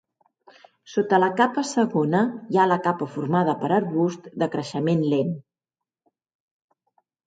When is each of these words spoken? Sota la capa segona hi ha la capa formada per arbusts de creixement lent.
Sota 0.93 1.19
la 1.23 1.29
capa 1.41 1.65
segona 1.73 2.23
hi 2.55 2.59
ha 2.63 2.67
la 2.73 2.79
capa 2.89 3.11
formada 3.19 3.57
per 3.63 3.73
arbusts 3.79 4.35
de 4.45 4.53
creixement 4.59 5.09
lent. 5.17 5.35